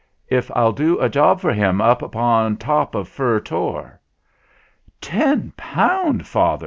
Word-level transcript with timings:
if 0.29 0.49
I'll 0.55 0.71
do 0.71 0.99
a 0.99 1.07
job 1.09 1.41
for 1.41 1.53
him 1.53 1.79
up 1.79 1.99
'pon 2.11 2.57
top 2.57 2.95
of 2.95 3.07
Fur 3.07 3.39
Tor." 3.39 4.01
"Ten 4.99 5.53
pound, 5.57 6.25
father!" 6.25 6.59